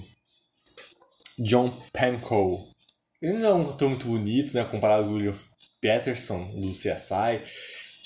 [1.39, 2.69] John Pankow.
[3.23, 4.65] Ele não é um ator muito bonito, né?
[4.65, 5.39] Comparado com o William
[5.81, 7.41] Peterson, do CSI.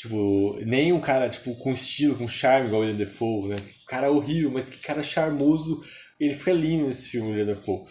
[0.00, 3.56] Tipo, nem um cara, tipo, com estilo, com charme igual o William Defoe, né?
[3.86, 5.78] Cara horrível, mas que cara charmoso.
[6.18, 7.84] Ele fica lindo nesse filme, o William Defoe.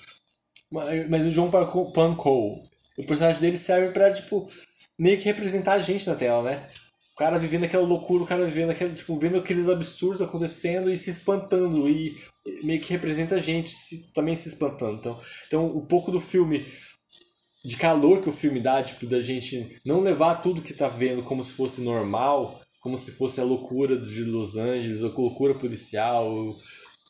[0.71, 2.63] Mas, mas o John Pankow,
[2.97, 4.49] o personagem dele serve pra, tipo,
[4.97, 6.67] meio que representar a gente na tela, né?
[7.13, 10.97] O cara vivendo aquela loucura, o cara vivendo aquele, tipo, vendo aqueles absurdos acontecendo e
[10.97, 11.87] se espantando.
[11.87, 12.17] E
[12.63, 14.97] meio que representa a gente se, também se espantando.
[14.97, 16.65] Então, então, um pouco do filme
[17.63, 21.23] de calor que o filme dá, tipo, da gente não levar tudo que tá vendo
[21.23, 26.55] como se fosse normal, como se fosse a loucura de Los Angeles, a loucura policial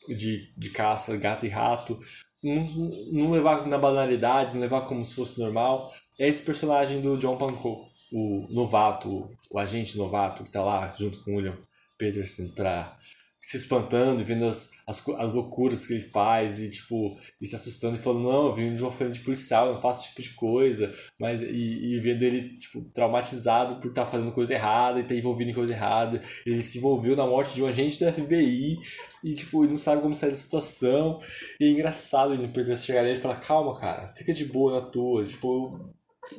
[0.08, 1.98] de, de caça, gato e rato.
[2.42, 2.64] Não,
[3.12, 5.92] não levar na banalidade, não levar como se fosse normal.
[6.18, 11.22] É esse personagem do John Pankow, o novato, o agente novato que tá lá junto
[11.22, 11.56] com o William
[11.96, 12.94] Peterson pra
[13.40, 17.96] se espantando, vendo as, as, as loucuras que ele faz e, tipo, e se assustando
[17.96, 20.34] e falando, não, eu vim de uma frente policial, eu não faço esse tipo de
[20.34, 25.02] coisa, mas, e, e vendo ele, tipo, traumatizado por estar tá fazendo coisa errada e
[25.02, 28.12] estar tá envolvido em coisa errada, ele se envolveu na morte de um agente do
[28.12, 28.78] FBI
[29.24, 31.18] e, tipo, não sabe como sair da situação,
[31.58, 34.86] e é engraçado ele depois chegar nele e falar, calma, cara, fica de boa na
[34.86, 35.94] tua, tipo,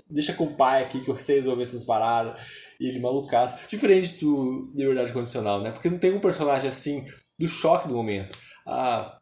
[0.08, 2.34] deixa com o pai aqui que eu sei resolver essas paradas.
[2.82, 3.68] E ele malucaço.
[3.70, 5.70] Diferente do Liberdade Condicional, né?
[5.70, 7.06] Porque não tem um personagem assim
[7.38, 8.36] do choque do momento.
[8.66, 9.20] A,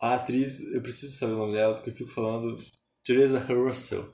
[0.00, 2.56] a atriz, eu preciso saber o nome dela, porque eu fico falando
[3.04, 4.06] Teresa Russell.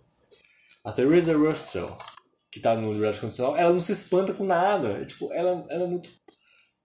[0.85, 1.95] A Teresa Russell,
[2.51, 4.89] que tá no Liberdade Condicional, ela não se espanta com nada.
[4.99, 6.09] É, tipo, ela, ela é muito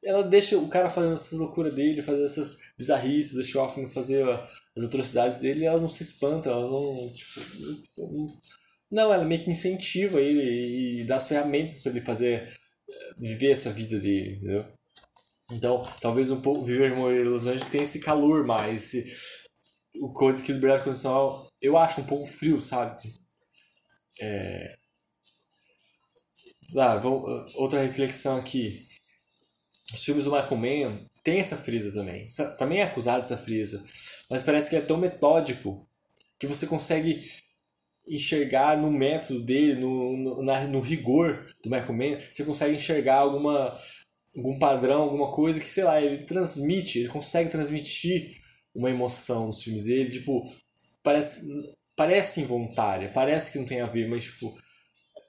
[0.04, 4.28] ela deixa o cara fazendo essas loucuras dele, fazendo essas bizarrices, deixa o Hoffman fazer
[4.76, 7.40] as atrocidades dele ela não se espanta, ela não, tipo,
[7.98, 8.28] não,
[8.92, 12.58] ela meio que incentiva ele e dá as ferramentas para ele fazer,
[13.18, 14.66] viver essa vida dele, entendeu?
[15.52, 19.06] Então, talvez um pouco viver em Los Angeles tenha esse calor mais, esse,
[20.14, 23.02] coisa que o Liberdade Condicional eu acho um pouco frio, sabe?
[24.22, 24.76] É...
[26.76, 28.86] Ah, vamos, outra reflexão aqui.
[29.94, 32.28] Os filmes do Michael Mann tem essa frisa também.
[32.58, 33.84] Também é acusado dessa frisa.
[34.30, 35.88] Mas parece que é tão metódico
[36.38, 37.30] que você consegue
[38.08, 43.16] enxergar no método dele, no, no, na, no rigor do Michael Mann, você consegue enxergar
[43.16, 43.76] alguma,
[44.36, 48.38] algum padrão, alguma coisa que, sei lá, ele transmite, ele consegue transmitir
[48.76, 50.44] uma emoção nos filmes dele, tipo,
[51.04, 51.42] parece,
[51.96, 54.54] parece involuntária, parece que não tem a ver, mas, tipo,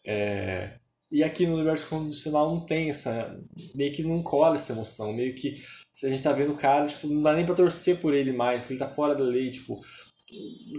[0.06, 0.76] é...
[1.10, 3.34] E aqui no universo condicional não tem essa,
[3.74, 5.54] meio que não cola essa emoção, meio que
[5.90, 8.30] se a gente tá vendo o cara, tipo, não dá nem pra torcer por ele
[8.30, 9.76] mais, porque ele tá fora da lei, tipo,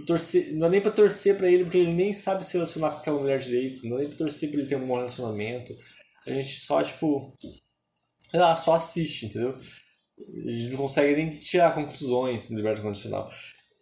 [0.06, 2.98] torcer, não dá nem pra torcer pra ele porque ele nem sabe se relacionar com
[2.98, 5.72] aquela mulher direito, não dá nem pra torcer pra ele ter um bom relacionamento.
[6.26, 7.34] A gente só, tipo,
[8.18, 9.56] sei lá, só assiste, entendeu?
[9.56, 13.30] A gente não consegue nem tirar conclusões no Liberto Condicional.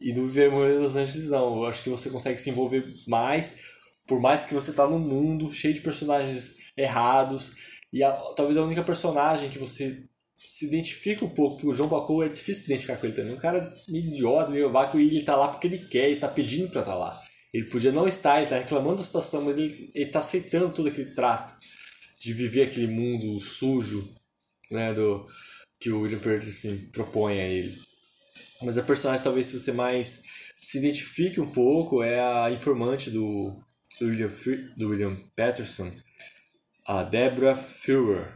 [0.01, 3.61] E no Viver Morrer Los Angeles não, eu acho que você consegue se envolver mais,
[4.07, 7.57] por mais que você tá num mundo cheio de personagens errados,
[7.93, 10.05] e a, talvez a única personagem que você
[10.49, 13.35] se identifica um pouco, porque o João Bacou é difícil se identificar com ele também.
[13.35, 16.71] Um cara idiota, meio vaco, e ele tá lá porque ele quer, ele tá pedindo
[16.71, 17.23] pra estar tá lá.
[17.53, 20.89] Ele podia não estar, ele tá reclamando da situação, mas ele, ele tá aceitando todo
[20.89, 21.53] aquele trato
[22.19, 24.03] de viver aquele mundo sujo,
[24.71, 25.23] né, do,
[25.79, 27.79] que o William Pearce assim, propõe a ele.
[28.63, 30.23] Mas a personagem talvez se você mais
[30.59, 33.55] se identifique um pouco é a informante do,
[34.01, 34.31] do, William,
[34.79, 35.93] do William Patterson,
[36.87, 38.33] a Deborah Fuhrer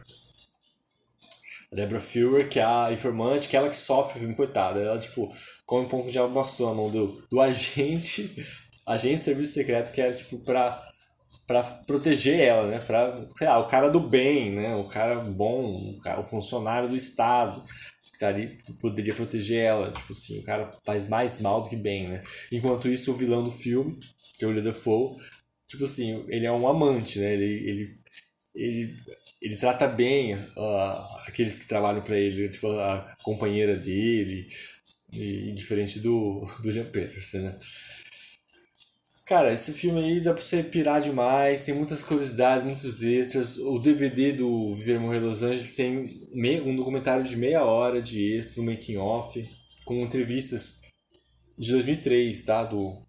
[1.73, 4.79] Deborah Fuhrer, que é a informante, que é ela que sofre o filme, coitada.
[4.79, 5.29] Ela, tipo,
[5.65, 8.45] come um pouco de amassou a mão do, do agente,
[8.87, 10.81] agente de serviço secreto, que era, tipo, pra,
[11.47, 12.79] pra proteger ela, né?
[12.79, 14.75] Pra, sei lá, o cara do bem, né?
[14.75, 17.63] O cara bom, o, cara, o funcionário do Estado
[18.11, 19.91] que tá ali poderia proteger ela.
[19.91, 22.23] Tipo assim, o cara faz mais mal do que bem, né?
[22.51, 23.97] Enquanto isso, o vilão do filme,
[24.37, 25.17] que é o William Dafoe,
[25.67, 27.33] tipo assim, ele é um amante, né?
[27.33, 27.87] Ele, ele,
[28.53, 28.95] ele
[29.43, 30.37] ele trata bem
[31.33, 34.47] aqueles que trabalham para ele, tipo a companheira dele,
[35.11, 37.57] e, diferente do, do Jean Peterson, né?
[39.25, 43.57] Cara, esse filme aí dá pra você pirar demais, tem muitas curiosidades, muitos extras.
[43.57, 46.05] O DVD do Viver Morrer Los Angeles tem
[46.65, 49.43] um documentário de meia hora de extras, um making off,
[49.85, 50.81] com entrevistas
[51.57, 52.63] de 2003, tá?
[52.65, 53.01] Do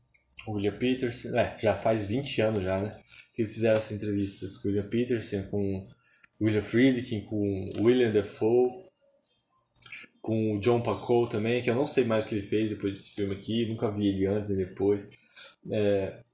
[0.49, 2.97] William Peterson, é, já faz 20 anos já, né?
[3.35, 5.85] que eles fizeram essas entrevistas com o William Peterson, com
[6.41, 8.71] William Friedkin, com William Defoe,
[10.21, 12.95] com o John Paco também, que eu não sei mais o que ele fez depois
[12.95, 15.11] desse filme aqui, nunca vi ele antes e depois.
[15.71, 16.25] É,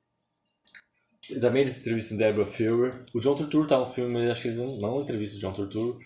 [1.40, 3.04] também eles entrevistam Deborah Filber.
[3.14, 5.98] O John Turturro tá no filme, mas acho que eles não, entrevistam o John Turturro.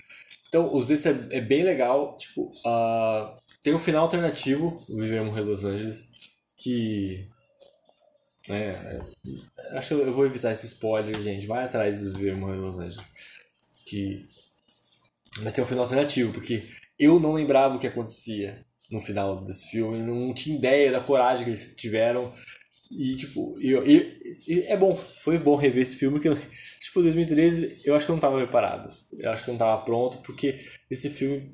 [0.49, 2.16] Então, os esse é, é bem legal.
[2.16, 6.12] Tipo, uh, tem um final alternativo, o Viver Morrer Los Angeles,
[6.57, 7.24] que.
[8.49, 9.01] É, é,
[9.78, 11.47] acho que eu vou evitar esse spoiler, gente.
[11.47, 13.34] Vai atrás do Viver Morrer Los Angeles.
[13.95, 14.20] Que.
[15.42, 16.62] Mas tem um final alternativo, porque
[16.99, 18.59] eu não lembrava o que acontecia
[18.90, 22.32] no final desse filme, não tinha ideia da coragem que eles tiveram
[22.90, 24.11] e, tipo, eu, eu,
[24.68, 26.36] é bom, foi bom rever esse filme, que eu,
[26.80, 28.88] tipo, 2013 eu acho que eu não tava preparado.
[29.18, 30.59] Eu acho que eu não tava pronto, porque
[30.90, 31.51] esse filme.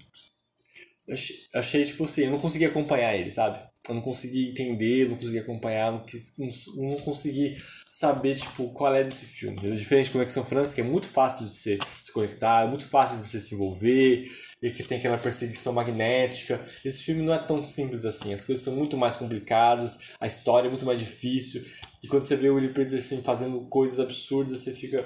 [1.08, 1.16] Eu
[1.60, 3.58] achei, tipo assim, eu não consegui acompanhar ele, sabe?
[3.90, 6.48] Eu não consegui entender, não consegui acompanhar, não, quis, não,
[6.88, 7.56] não consegui
[7.88, 9.56] saber, tipo, qual é desse filme.
[9.76, 13.18] Diferente de Conexão França, que é muito fácil de se, se conectar, é muito fácil
[13.18, 14.26] de você se envolver,
[14.62, 16.60] e que tem aquela perseguição magnética.
[16.84, 20.68] Esse filme não é tão simples assim, as coisas são muito mais complicadas, a história
[20.68, 21.64] é muito mais difícil.
[22.02, 25.02] E quando você vê o Willie Peterson fazendo coisas absurdas, você fica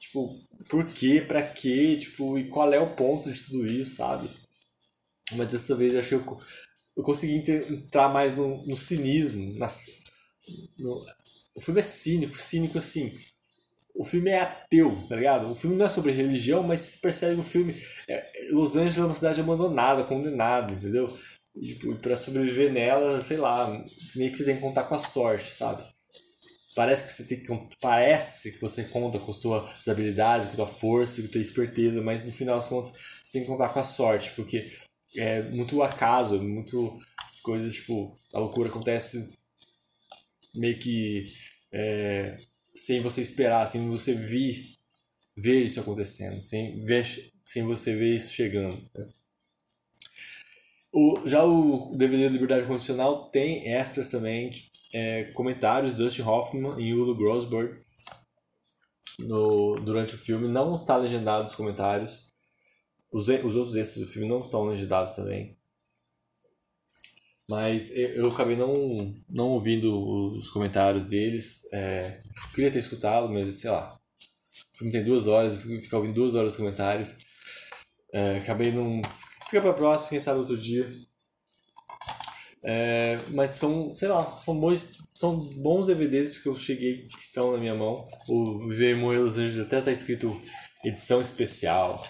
[0.00, 0.28] tipo,
[0.68, 1.22] por quê?
[1.26, 1.96] Pra quê?
[2.00, 4.28] Tipo, e qual é o ponto de tudo isso, sabe?
[5.32, 6.36] Mas dessa vez eu que
[6.96, 9.58] eu, consegui entrar mais no, no cinismo.
[10.78, 11.04] No,
[11.54, 13.12] o filme é cínico, cínico assim
[13.98, 15.50] o filme é ateu, tá ligado?
[15.50, 17.74] O filme não é sobre religião, mas se percebe o filme.
[18.08, 21.12] É, Los Angeles é uma cidade abandonada, condenada, entendeu?
[21.54, 23.66] E tipo, sobreviver nela, sei lá,
[24.14, 25.82] meio que você tem que contar com a sorte, sabe?
[26.74, 27.76] Parece que você tem que.
[27.80, 31.40] Parece que você conta com as tuas habilidades, com a tua força, com a tua
[31.40, 32.92] esperteza, mas no final das contas
[33.22, 34.70] você tem que contar com a sorte, porque
[35.18, 36.98] é muito acaso, muito.
[37.24, 39.32] As coisas, tipo, a loucura acontece
[40.54, 41.24] meio que.
[41.72, 42.36] É,
[42.74, 44.62] sem você esperar, sem você vir,
[45.36, 47.04] ver isso acontecendo, sem, ver,
[47.44, 48.78] sem você ver isso chegando.
[50.92, 54.50] O, já o DVD Liberdade Condicional tem extras também,
[54.92, 57.76] é, comentários de Dustin Hoffman e Udo Grosberg
[59.20, 60.48] no, durante o filme.
[60.48, 62.28] Não está legendado os comentários.
[63.16, 65.56] Os, os outros extras do filme não estão legendados também.
[67.48, 71.62] Mas eu acabei não, não ouvindo os comentários deles.
[71.72, 72.20] É,
[72.54, 73.90] queria ter escutado, mas sei lá.
[74.74, 77.16] O filme tem duas horas, ficar ouvindo duas horas os comentários.
[78.12, 79.00] É, acabei não.
[79.46, 80.90] Fica pra próxima, quem sabe outro dia.
[82.64, 87.52] É, mas são, sei lá, são bons, são bons DVDs que eu cheguei, que estão
[87.52, 88.06] na minha mão.
[88.28, 90.38] O Viver Morrer Los Angeles até tá escrito
[90.84, 92.04] edição especial.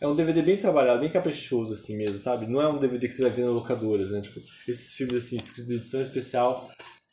[0.00, 2.46] É um DVD bem trabalhado, bem caprichoso assim mesmo, sabe?
[2.46, 4.20] Não é um DVD que você vai ver na locadoras, né?
[4.22, 6.70] Tipo, esses filmes assim, de edição especial,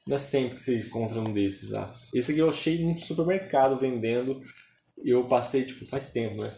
[0.07, 1.93] não é sempre que você encontra um desses, tá?
[2.13, 4.41] Esse aqui eu achei no supermercado vendendo.
[5.03, 6.51] Eu passei, tipo, faz tempo, né?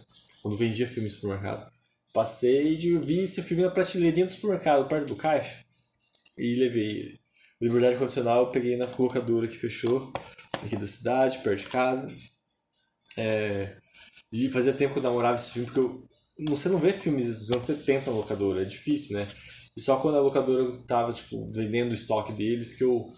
[0.43, 1.67] Quando vendia filme no supermercado.
[2.13, 5.65] Passei e vi esse filme na prateleirinha do supermercado, perto do caixa.
[6.37, 7.19] E levei ele.
[7.61, 10.13] Liberdade Condicional eu peguei na locadora que fechou,
[10.63, 12.15] aqui da cidade, perto de casa.
[13.17, 13.75] É...
[14.31, 16.08] E fazia tempo que eu namorava esse filme, porque eu
[16.47, 19.27] você não vê filmes dos anos 70 na locadora, é difícil, né?
[19.75, 23.09] E só quando a locadora tava, tipo, vendendo o estoque deles que eu,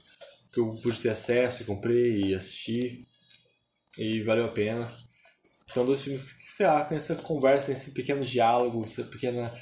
[0.51, 3.05] que eu pude ter acesso, comprei e assisti.
[3.97, 4.91] E valeu a pena.
[5.67, 9.53] São dois filmes que, sei lá, tem essa conversa, esse pequeno diálogo, essa pequena.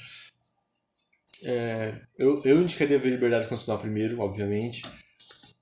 [1.44, 4.82] É, eu, eu indicaria ver Liberdade Condicional primeiro, obviamente.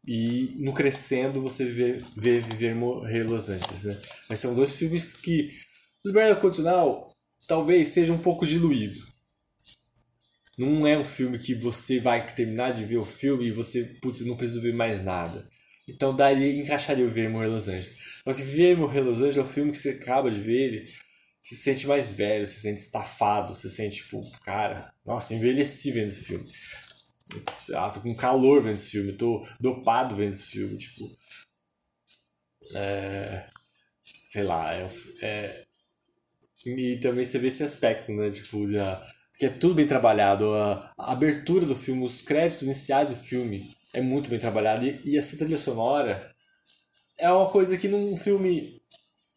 [0.07, 4.01] E no crescendo você vê, vê Viver Morrer Los Angeles, né?
[4.29, 5.51] Mas são dois filmes que.
[6.05, 7.09] Liberdade Condicional
[7.49, 9.01] talvez seja um pouco diluído.
[10.59, 14.25] Não é um filme que você vai terminar de ver o filme e você, putz,
[14.25, 15.45] não precisa ver mais nada.
[15.89, 18.21] Então daria, encaixaria o Ver Morrer Los Angeles.
[18.23, 20.89] Só que Ver Morrer Los Angeles é um filme que você acaba de ver ele,
[21.41, 26.25] se sente mais velho, se sente estafado, se sente tipo, cara, nossa, envelheci vendo esse
[26.25, 26.47] filme.
[27.75, 31.09] Ah, tô com calor vendo esse filme, tô dopado vendo esse filme, tipo.
[32.75, 33.47] É,
[34.05, 34.89] sei lá, é,
[35.23, 35.68] é,
[36.67, 38.31] e também você vê esse aspecto, né?
[38.31, 39.07] Tipo, já,
[39.39, 40.53] que é tudo bem trabalhado.
[40.55, 44.87] A, a abertura do filme, os créditos iniciais do filme é muito bem trabalhado.
[44.87, 46.35] E, e essa trilha sonora
[47.17, 48.77] é uma coisa que num filme,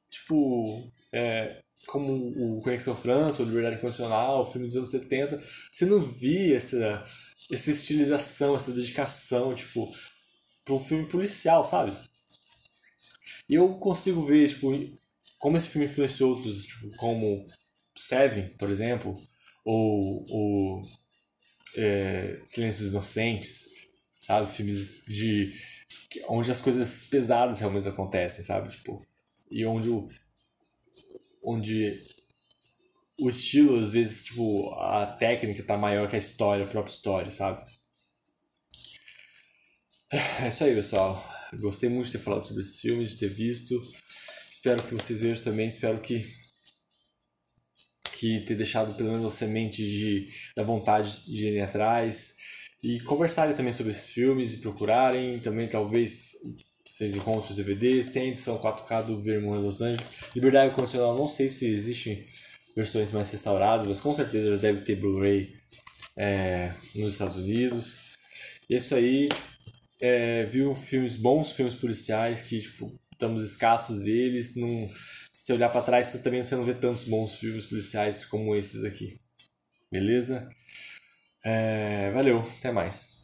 [0.10, 5.42] tipo, é, como o Conexão França, o Liberdade Condicional, o filme dos anos 70,
[5.72, 7.04] você não via essa,
[7.52, 9.92] essa estilização, essa dedicação, tipo,
[10.64, 11.92] para um filme policial, sabe?
[13.50, 14.72] E eu consigo ver, tipo,
[15.42, 17.44] como esse filme influenciou outros, tipo, como
[17.98, 19.20] Seven, por exemplo,
[19.66, 20.84] ou, ou
[21.76, 23.66] é, Silêncios Inocentes,
[24.22, 24.52] sabe?
[24.52, 25.52] Filmes de
[26.30, 28.70] onde as coisas pesadas realmente acontecem, sabe?
[28.70, 29.04] Tipo,
[29.50, 30.08] e onde o
[31.44, 32.04] onde
[33.20, 37.32] o estilo às vezes tipo a técnica tá maior que a história, a própria história,
[37.32, 37.60] sabe?
[40.44, 41.28] É isso aí, pessoal.
[41.54, 43.82] Gostei muito de ter falado sobre esse filme, de ter visto.
[44.52, 46.26] Espero que vocês vejam também, espero que
[48.20, 52.36] que ter deixado pelo menos a semente de, da vontade de irem atrás
[52.84, 56.34] e conversarem também sobre esses filmes e procurarem também talvez
[56.86, 61.28] vocês encontrem os DVDs tem a edição 4K do Vermont Los Angeles Liberdade Condicional não
[61.28, 62.24] sei se existem
[62.76, 65.50] versões mais restauradas mas com certeza já deve ter Blu-ray
[66.16, 68.12] é, nos Estados Unidos.
[68.70, 69.28] É isso aí
[70.00, 74.90] é, viu filmes bons filmes policiais que tipo estamos escassos deles não
[75.32, 79.20] se olhar para trás também você não vê tantos bons filmes policiais como esses aqui
[79.92, 80.50] beleza
[81.44, 83.21] é, valeu, até mais.